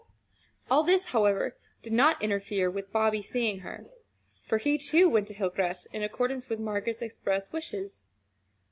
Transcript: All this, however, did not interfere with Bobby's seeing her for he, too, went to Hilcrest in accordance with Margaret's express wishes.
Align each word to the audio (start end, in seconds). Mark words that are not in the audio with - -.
All 0.67 0.81
this, 0.81 1.05
however, 1.09 1.55
did 1.83 1.93
not 1.93 2.19
interfere 2.23 2.71
with 2.71 2.91
Bobby's 2.91 3.29
seeing 3.29 3.59
her 3.59 3.85
for 4.41 4.57
he, 4.57 4.79
too, 4.79 5.07
went 5.07 5.27
to 5.27 5.35
Hilcrest 5.35 5.85
in 5.93 6.01
accordance 6.01 6.49
with 6.49 6.57
Margaret's 6.59 7.03
express 7.03 7.53
wishes. 7.53 8.05